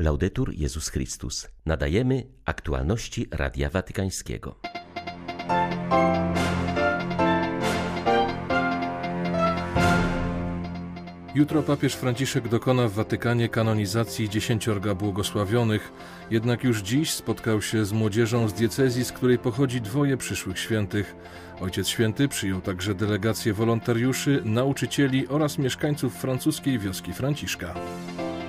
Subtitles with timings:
[0.00, 1.48] Laudetur Jezus Chrystus.
[1.66, 4.60] Nadajemy aktualności Radia Watykańskiego.
[11.34, 15.92] Jutro papież Franciszek dokona w Watykanie kanonizacji dziesięciorga błogosławionych,
[16.30, 21.16] jednak już dziś spotkał się z młodzieżą z diecezji, z której pochodzi dwoje przyszłych świętych.
[21.60, 27.74] Ojciec Święty przyjął także delegację wolontariuszy, nauczycieli oraz mieszkańców francuskiej wioski Franciszka.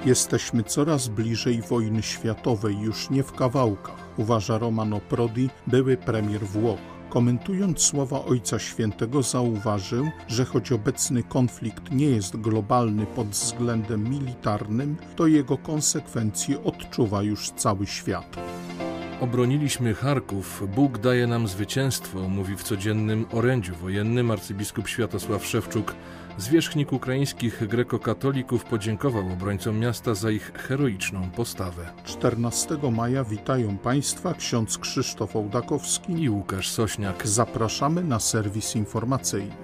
[0.05, 6.79] Jesteśmy coraz bliżej wojny światowej, już nie w kawałkach, uważa Romano Prodi, były premier Włoch.
[7.10, 14.96] Komentując słowa Ojca Świętego, zauważył, że choć obecny konflikt nie jest globalny pod względem militarnym,
[15.15, 18.38] to jego konsekwencje odczuwa już cały świat.
[19.19, 25.96] Obroniliśmy Charków, Bóg daje nam zwycięstwo, mówi w codziennym orędziu wojennym arcybiskup Światosław Szewczuk.
[26.37, 31.89] Zwierzchnik ukraińskich grekokatolików podziękował obrońcom miasta za ich heroiczną postawę.
[32.05, 37.27] 14 maja witają Państwa ksiądz Krzysztof Ołdakowski i Łukasz Sośniak.
[37.27, 39.55] Zapraszamy na serwis informacyjny.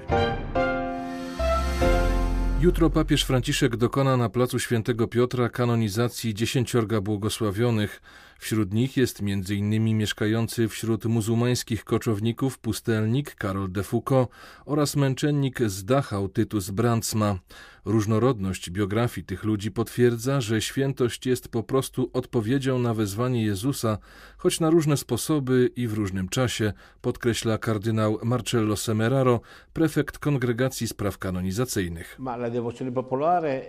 [2.61, 8.01] Jutro papież Franciszek dokona na placu Świętego Piotra kanonizacji dziesięciorga błogosławionych.
[8.39, 9.97] Wśród nich jest m.in.
[9.97, 14.29] mieszkający wśród muzułmańskich koczowników pustelnik Karol de Foucault
[14.65, 17.39] oraz męczennik z Dachau Tytus Brandsma.
[17.85, 23.97] Różnorodność biografii tych ludzi potwierdza, że świętość jest po prostu odpowiedzią na wezwanie Jezusa,
[24.37, 29.41] choć na różne sposoby i w różnym czasie, podkreśla kardynał Marcello Semeraro,
[29.73, 32.17] prefekt Kongregacji Spraw Kanonizacyjnych.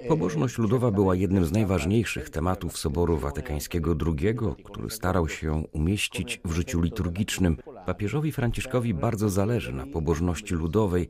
[0.08, 4.36] Pobożność ludowa była jednym z najważniejszych tematów Soboru Watykańskiego II,
[4.67, 7.56] który starał się umieścić w życiu liturgicznym.
[7.86, 11.08] Papieżowi Franciszkowi bardzo zależy na pobożności ludowej,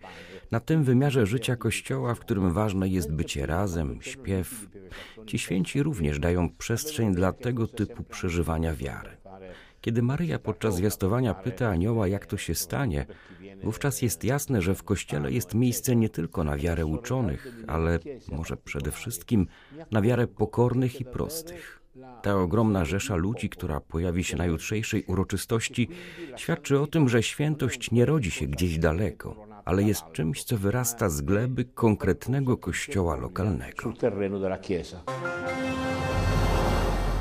[0.51, 4.67] na tym wymiarze życia Kościoła, w którym ważne jest bycie razem, śpiew.
[5.27, 9.17] Ci święci również dają przestrzeń dla tego typu przeżywania wiary.
[9.81, 13.07] Kiedy Maryja podczas zwiastowania pyta anioła, jak to się stanie,
[13.63, 17.99] wówczas jest jasne, że w Kościele jest miejsce nie tylko na wiarę uczonych, ale
[18.33, 19.47] może przede wszystkim
[19.91, 21.86] na wiarę pokornych i prostych.
[22.23, 25.89] Ta ogromna rzesza ludzi, która pojawi się na jutrzejszej uroczystości,
[26.37, 31.09] świadczy o tym, że świętość nie rodzi się gdzieś daleko, ale jest czymś, co wyrasta
[31.09, 33.93] z gleby konkretnego kościoła lokalnego.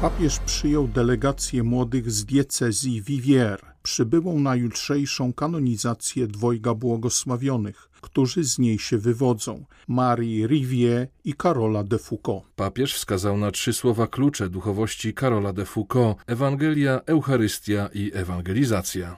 [0.02, 3.75] Papież przyjął delegację młodych z diecezji Viviers.
[3.86, 11.84] Przybyłą na jutrzejszą kanonizację dwojga błogosławionych, którzy z niej się wywodzą Marii Rivier i Karola
[11.84, 12.44] de Foucault.
[12.56, 19.16] Papież wskazał na trzy słowa klucze duchowości Karola de Foucault: Ewangelia, Eucharystia i ewangelizacja.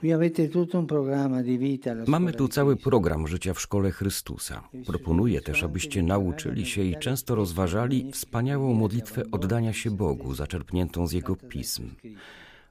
[2.06, 4.68] Mamy tu cały program życia w szkole Chrystusa.
[4.86, 11.12] Proponuję też, abyście nauczyli się i często rozważali wspaniałą modlitwę oddania się Bogu, zaczerpniętą z
[11.12, 11.90] Jego pism.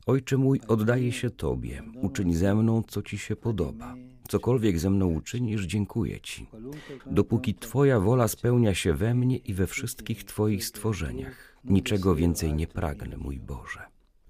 [0.08, 3.96] Ojcze mój, oddaję się Tobie, uczyń ze mną, co Ci się podoba.
[4.28, 6.48] Cokolwiek ze mną uczynisz, dziękuję Ci.
[7.06, 12.68] Dopóki Twoja wola spełnia się we mnie i we wszystkich Twoich stworzeniach, niczego więcej nie
[12.68, 13.82] pragnę, mój Boże.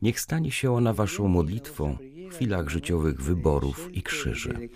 [0.01, 1.97] Niech stanie się ona Waszą modlitwą
[2.31, 4.69] chwilach życiowych wyborów i krzyży.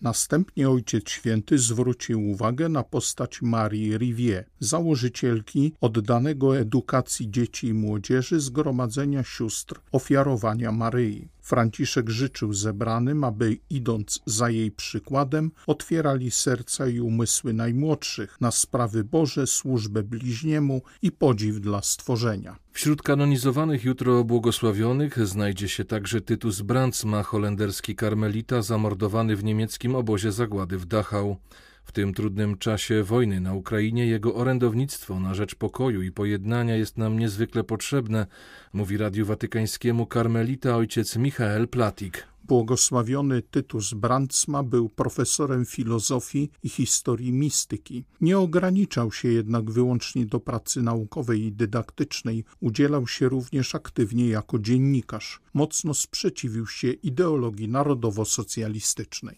[0.00, 8.40] Następnie Ojciec Święty zwrócił uwagę na postać Marii Rivier, założycielki oddanego edukacji dzieci i młodzieży
[8.40, 11.33] Zgromadzenia Sióstr Ofiarowania Maryi.
[11.44, 19.04] Franciszek życzył zebranym, aby idąc za jej przykładem, otwierali serca i umysły najmłodszych na sprawy
[19.04, 22.56] Boże, służbę bliźniemu i podziw dla stworzenia.
[22.72, 30.32] Wśród kanonizowanych jutro błogosławionych znajdzie się także Tytus Brandsma, holenderski karmelita zamordowany w niemieckim obozie
[30.32, 31.36] zagłady w Dachau.
[31.84, 36.98] W tym trudnym czasie wojny na Ukrainie jego orędownictwo na rzecz pokoju i pojednania jest
[36.98, 38.26] nam niezwykle potrzebne,
[38.72, 42.33] mówi Radiu Watykańskiemu karmelita ojciec Michael Platik.
[42.48, 48.04] Błogosławiony Tytus Brandsma był profesorem filozofii i historii mistyki.
[48.20, 54.58] Nie ograniczał się jednak wyłącznie do pracy naukowej i dydaktycznej, udzielał się również aktywnie jako
[54.58, 55.40] dziennikarz.
[55.54, 59.36] Mocno sprzeciwił się ideologii narodowo-socjalistycznej.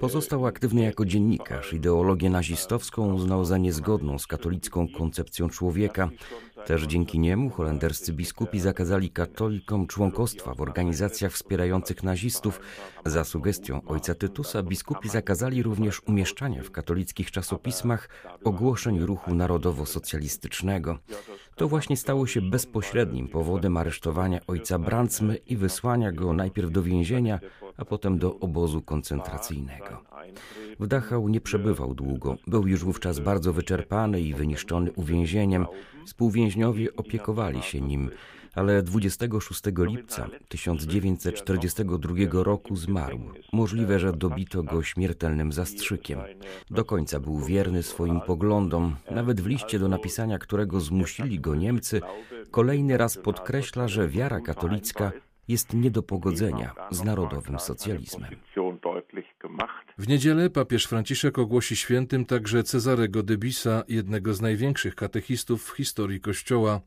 [0.00, 1.72] Pozostał aktywny jako dziennikarz.
[1.72, 6.10] Ideologię nazistowską uznał za niezgodną z katolicką koncepcją człowieka.
[6.66, 12.60] Też dzięki niemu holenderscy biskupi zakazali katolikom członkostwa w organizacjach wspierających nazistów.
[13.04, 18.08] Za sugestią ojca Tytusa biskupi zakazali również umieszczania w katolickich czasopismach
[18.44, 20.98] ogłoszeń ruchu narodowo-socjalistycznego.
[21.56, 27.40] To właśnie stało się bezpośrednim powodem aresztowania ojca Brandsmy i wysłania go najpierw do więzienia,
[27.76, 30.15] a potem do obozu koncentracyjnego.
[30.80, 32.36] W Dachau nie przebywał długo.
[32.46, 35.66] Był już wówczas bardzo wyczerpany i wyniszczony uwięzieniem.
[36.06, 38.10] Współwięźniowie opiekowali się nim
[38.56, 43.20] ale 26 lipca 1942 roku zmarł.
[43.52, 46.20] Możliwe, że dobito go śmiertelnym zastrzykiem.
[46.70, 52.00] Do końca był wierny swoim poglądom, nawet w liście do napisania którego zmusili go Niemcy,
[52.50, 55.12] kolejny raz podkreśla, że wiara katolicka
[55.48, 58.30] jest nie do pogodzenia z narodowym socjalizmem.
[59.98, 65.76] W niedzielę papież Franciszek ogłosi świętym także Cezarego de Bisa, jednego z największych katechistów w
[65.76, 66.80] historii Kościoła.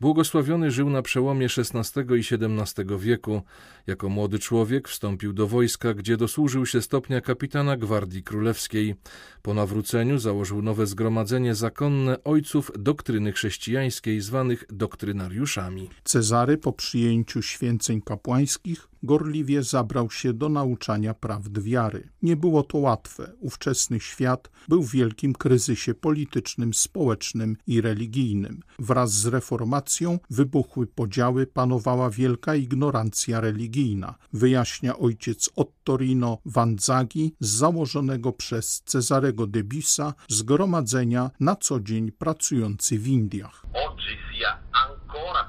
[0.00, 3.42] Błogosławiony żył na przełomie XVI i XVII wieku.
[3.86, 8.94] Jako młody człowiek wstąpił do wojska, gdzie dosłużył się stopnia kapitana Gwardii Królewskiej.
[9.42, 15.90] Po nawróceniu założył nowe zgromadzenie zakonne ojców doktryny chrześcijańskiej, zwanych doktrynariuszami.
[16.04, 22.08] Cezary po przyjęciu święceń kapłańskich gorliwie zabrał się do nauczania prawd wiary.
[22.22, 23.32] Nie było to łatwe.
[23.40, 28.60] Ówczesny świat był w wielkim kryzysie politycznym, społecznym i religijnym.
[28.78, 29.85] Wraz z reformacją
[30.30, 39.62] wybuchły podziały, panowała wielka ignorancja religijna, wyjaśnia ojciec Ottorino Vanzaghi z założonego przez Cezarego de
[39.62, 43.66] Bisa zgromadzenia na co dzień pracujący w Indiach.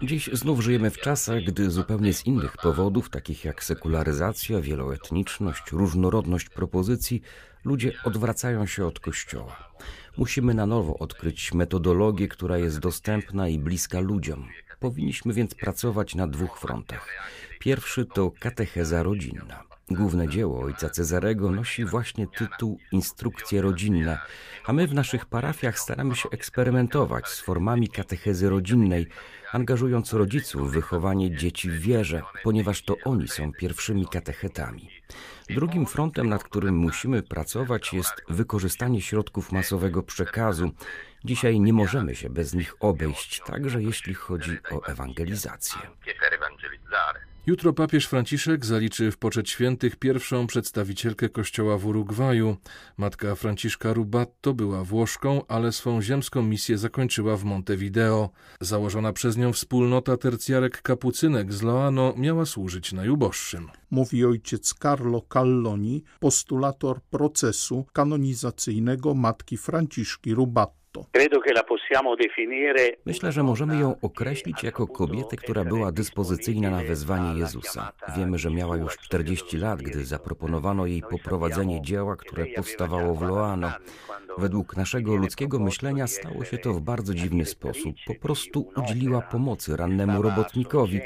[0.03, 6.49] Dziś znów żyjemy w czasach, gdy zupełnie z innych powodów, takich jak sekularyzacja, wieloetniczność, różnorodność
[6.49, 7.21] propozycji,
[7.65, 9.71] ludzie odwracają się od Kościoła.
[10.17, 14.47] Musimy na nowo odkryć metodologię, która jest dostępna i bliska ludziom.
[14.79, 17.07] Powinniśmy więc pracować na dwóch frontach.
[17.59, 19.76] Pierwszy to katecheza rodzinna.
[19.91, 24.19] Główne dzieło ojca Cezarego nosi właśnie tytuł Instrukcja rodzinna,
[24.65, 29.07] a my w naszych parafiach staramy się eksperymentować z formami katechezy rodzinnej,
[29.51, 34.89] angażując rodziców w wychowanie dzieci w wierze, ponieważ to oni są pierwszymi katechetami.
[35.49, 40.71] Drugim frontem, nad którym musimy pracować, jest wykorzystanie środków masowego przekazu.
[41.25, 45.81] Dzisiaj nie możemy się bez nich obejść, także jeśli chodzi o ewangelizację.
[47.47, 52.57] Jutro papież Franciszek zaliczy w poczet świętych pierwszą przedstawicielkę kościoła w Urugwaju.
[52.97, 58.29] Matka Franciszka Rubatto była Włoszką, ale swą ziemską misję zakończyła w Montevideo.
[58.61, 63.67] Założona przez nią wspólnota tercjarek kapucynek z Loano miała służyć najuboższym.
[63.91, 70.86] Mówi ojciec Carlo Calloni, postulator procesu kanonizacyjnego matki Franciszki Rubatto.
[73.05, 77.91] Myślę, że możemy ją określić jako kobietę, która była dyspozycyjna na wezwanie Jezusa.
[78.17, 83.71] Wiemy, że miała już 40 lat, gdy zaproponowano jej poprowadzenie dzieła, które powstawało w Loano.
[84.37, 87.95] Według naszego ludzkiego myślenia stało się to w bardzo dziwny sposób.
[88.07, 91.01] Po prostu udzieliła pomocy rannemu robotnikowi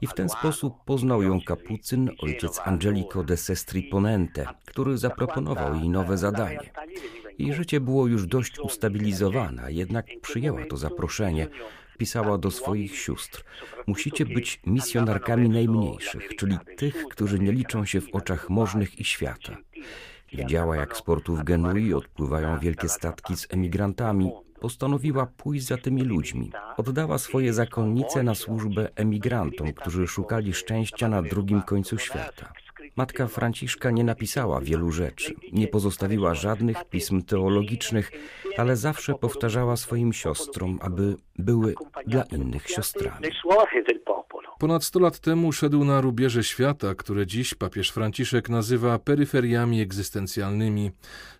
[0.00, 5.88] i w ten sposób poznał ją kapucyn, ojciec Angelico de Sestri Ponente, który zaproponował jej
[5.88, 6.70] nowe zadanie.
[7.38, 11.48] Jej życie było już dość ustabilizowane, jednak przyjęła to zaproszenie.
[11.98, 13.44] Pisała do swoich sióstr:
[13.86, 19.56] Musicie być misjonarkami najmniejszych, czyli tych, którzy nie liczą się w oczach możnych i świata.
[20.32, 24.30] Widziała, jak z portu w Genui odpływają wielkie statki z emigrantami.
[24.60, 26.52] Postanowiła pójść za tymi ludźmi.
[26.76, 32.52] Oddała swoje zakonnice na służbę emigrantom, którzy szukali szczęścia na drugim końcu świata.
[32.96, 38.10] Matka Franciszka nie napisała wielu rzeczy, nie pozostawiła żadnych pism teologicznych,
[38.56, 41.74] ale zawsze powtarzała swoim siostrom, aby były
[42.06, 43.26] dla innych siostrami.
[44.58, 50.90] Ponad 100 lat temu szedł na rubieże świata, które dziś papież Franciszek nazywa peryferiami egzystencjalnymi.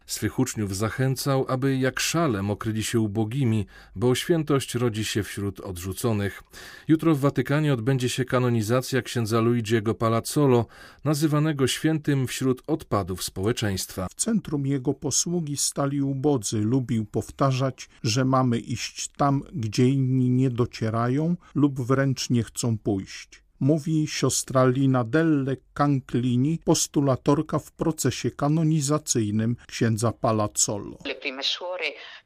[0.06, 6.42] Swych uczniów zachęcał, aby jak szalem okryli się ubogimi, bo świętość rodzi się wśród odrzuconych.
[6.88, 10.66] Jutro w Watykanie odbędzie się kanonizacja księdza Luigiego Palazzolo,
[11.04, 14.06] nazywanego świętym wśród odpadów społeczeństwa.
[14.10, 16.60] W centrum jego posługi stali ubodzy.
[16.60, 23.45] Lubił powtarzać, że mamy iść tam, gdzie inni nie docierają lub wręcz nie chcą pójść
[23.60, 30.98] mówi siostra Lina Delle Canclini, postulatorka w procesie kanonizacyjnym księdza Palazzolo.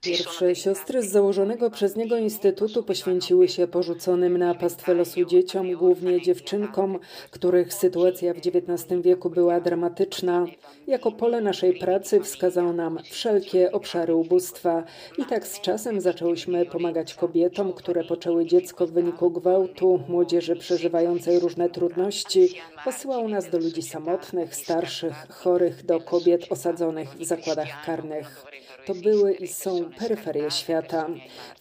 [0.00, 6.22] Pierwsze siostry z założonego przez niego instytutu poświęciły się porzuconym na pastwę losu dzieciom, głównie
[6.22, 6.98] dziewczynkom,
[7.30, 10.46] których sytuacja w XIX wieku była dramatyczna.
[10.86, 14.84] Jako pole naszej pracy wskazał nam wszelkie obszary ubóstwa
[15.18, 21.38] i tak z czasem zaczęłyśmy pomagać kobietom, które poczęły dziecko w wyniku gwałtu, młodzieży przeżywającej
[21.38, 22.48] różne trudności.
[22.84, 28.46] Posyłał nas do ludzi samotnych, starszych, chorych, do kobiet osadzonych w zakładach karnych.
[28.94, 31.08] To były i są peryferie świata.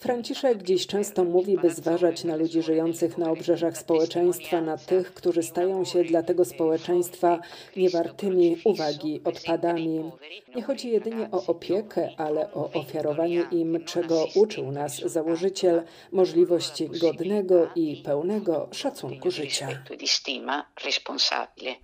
[0.00, 5.42] Franciszek dziś często mówi, by zważać na ludzi żyjących na obrzeżach społeczeństwa, na tych, którzy
[5.42, 7.40] stają się dla tego społeczeństwa
[7.76, 10.10] niewartymi uwagi odpadami.
[10.56, 15.82] Nie chodzi jedynie o opiekę, ale o ofiarowanie im, czego uczył nas założyciel,
[16.12, 19.68] możliwości godnego i pełnego szacunku życia.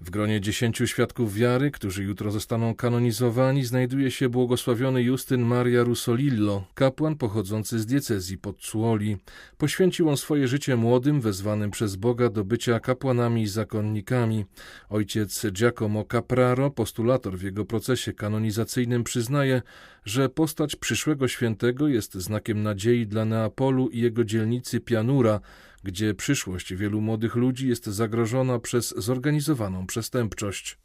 [0.01, 6.65] W gronie dziesięciu świadków wiary, którzy jutro zostaną kanonizowani, znajduje się błogosławiony Justyn Maria Rusolillo,
[6.75, 9.17] kapłan pochodzący z diecezji Podsuoli.
[9.59, 14.45] Poświęcił on swoje życie młodym, wezwanym przez Boga do bycia kapłanami i zakonnikami.
[14.89, 19.63] Ojciec Giacomo Capraro, postulator w jego procesie kanonizacyjnym, przyznaje,
[20.05, 25.41] że postać przyszłego świętego jest znakiem nadziei dla Neapolu i jego dzielnicy Pianura,
[25.87, 30.79] gdzie przyszłość wielu młodych ludzi jest zagrożona przez zorganizowaną przestępczość.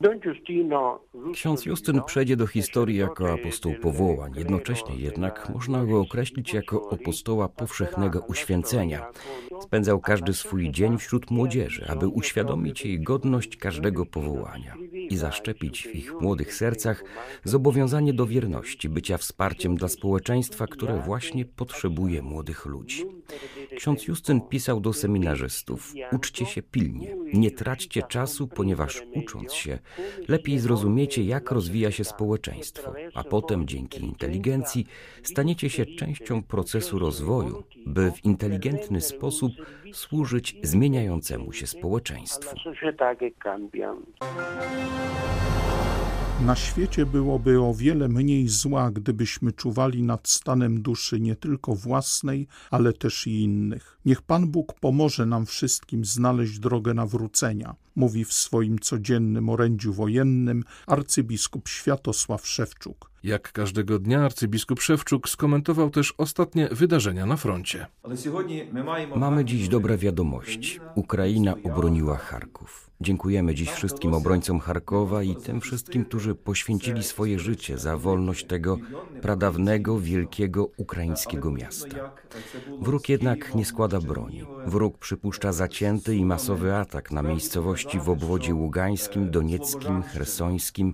[1.33, 7.49] Ksiądz Justyn przejdzie do historii jako apostoł powołań, jednocześnie jednak można go określić jako apostoła
[7.49, 9.05] powszechnego uświęcenia.
[9.61, 14.75] Spędzał każdy swój dzień wśród młodzieży, aby uświadomić jej godność każdego powołania
[15.09, 17.03] i zaszczepić w ich młodych sercach
[17.43, 23.05] zobowiązanie do wierności, bycia wsparciem dla społeczeństwa, które właśnie potrzebuje młodych ludzi.
[23.77, 29.79] Ksiądz Justyn pisał do seminarzystów: Uczcie się pilnie, nie traćcie czasu, ponieważ ucząc się,
[30.27, 34.85] lepiej zrozumiecie, jak rozwija się społeczeństwo, a potem dzięki inteligencji
[35.23, 39.51] staniecie się częścią procesu rozwoju, by w inteligentny sposób
[39.93, 42.55] służyć zmieniającemu się społeczeństwu.
[46.45, 52.47] Na świecie byłoby o wiele mniej zła, gdybyśmy czuwali nad stanem duszy nie tylko własnej,
[52.71, 53.97] ale też i innych.
[54.05, 60.63] Niech Pan Bóg pomoże nam wszystkim znaleźć drogę nawrócenia, mówi w swoim codziennym orędziu wojennym
[60.87, 63.10] arcybiskup Światosław Szewczuk.
[63.23, 67.85] Jak każdego dnia arcybiskup Szewczuk skomentował też ostatnie wydarzenia na froncie.
[69.15, 70.79] Mamy dziś dobre wiadomości.
[70.95, 72.91] Ukraina obroniła Charków.
[73.01, 78.77] Dziękujemy dziś wszystkim obrońcom Charkowa i tym wszystkim, którzy poświęcili swoje życie za wolność tego
[79.21, 82.11] pradawnego, wielkiego ukraińskiego miasta.
[82.81, 84.43] Wróg jednak nie składa broni.
[84.65, 90.93] Wróg przypuszcza zacięty i masowy atak na miejscowości w obwodzie ługańskim, donieckim, hersońskim.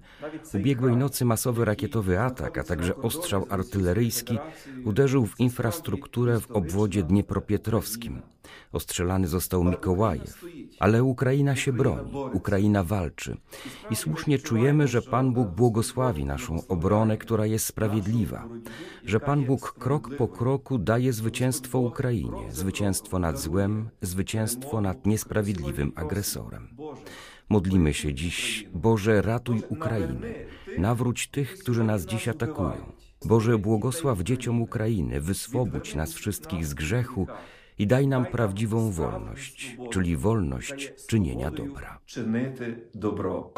[0.53, 4.38] Ubiegłej nocy masowy rakietowy atak, a także ostrzał artyleryjski
[4.86, 8.21] uderzył w infrastrukturę w obwodzie dniepropietrowskim.
[8.71, 10.45] Ostrzelany został Mikołajew,
[10.79, 13.38] ale Ukraina się broni, Ukraina walczy
[13.89, 18.47] i słusznie czujemy, że Pan Bóg błogosławi naszą obronę, która jest sprawiedliwa,
[19.05, 25.91] że Pan Bóg krok po kroku daje zwycięstwo Ukrainie, zwycięstwo nad złem, zwycięstwo nad niesprawiedliwym
[25.95, 26.67] agresorem.
[27.50, 30.27] Modlimy się dziś, Boże, ratuj Ukrainę,
[30.77, 32.93] nawróć tych, którzy nas dziś atakują.
[33.25, 37.27] Boże, błogosław dzieciom Ukrainy, wyswobódź nas wszystkich z grzechu
[37.79, 42.00] i daj nam prawdziwą wolność, czyli wolność czynienia dobra.
[42.96, 43.53] dobro.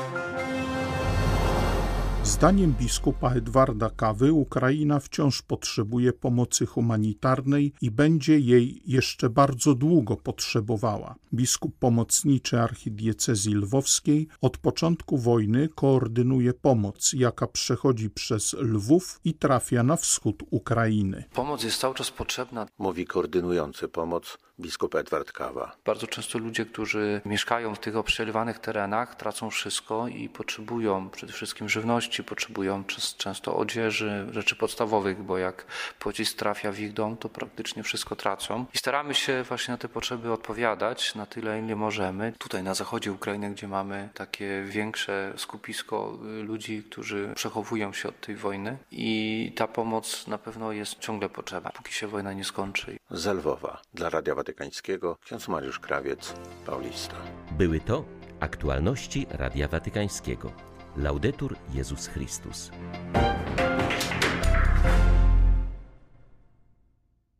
[2.24, 10.18] Zdaniem biskupa Edwarda Kawy Ukraina wciąż potrzebuje pomocy humanitarnej i będzie jej jeszcze bardzo długo
[10.18, 11.16] potrzebowała.
[11.34, 19.84] Biskup pomocniczy archidiecezji lwowskiej od początku wojny koordynuje pomoc, jaka przechodzi przez Lwów i trafia
[19.84, 21.24] na wschód Ukrainy.
[21.34, 25.75] Pomoc jest cały czas potrzebna, mówi koordynujący pomoc biskup Edward Kawa.
[25.86, 31.70] Bardzo często ludzie, którzy mieszkają w tych obstrzeliwanych terenach, tracą wszystko i potrzebują przede wszystkim
[31.70, 32.84] żywności, potrzebują
[33.18, 35.66] często odzieży, rzeczy podstawowych, bo jak
[36.00, 38.66] pocisk trafia w ich dom, to praktycznie wszystko tracą.
[38.74, 42.34] I staramy się właśnie na te potrzeby odpowiadać na tyle, ile możemy.
[42.38, 48.20] Tutaj na zachodzie Ukrainy, gdzie mamy takie większe skupisko y, ludzi, którzy przechowują się od
[48.20, 52.99] tej wojny i ta pomoc na pewno jest ciągle potrzebna, póki się wojna nie skończy.
[53.12, 56.34] Z Lwowa dla Radia Watykańskiego ksiądz Mariusz Krawiec,
[56.66, 57.16] Paulista.
[57.51, 58.06] Były to
[58.39, 60.51] aktualności Radia Watykańskiego.
[60.98, 62.72] Laudetur Jezus Chrystus.